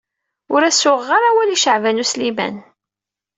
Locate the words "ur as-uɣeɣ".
0.53-1.07